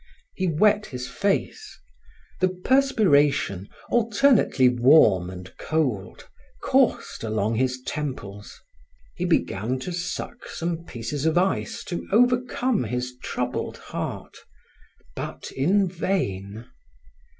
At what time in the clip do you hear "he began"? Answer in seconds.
9.15-9.77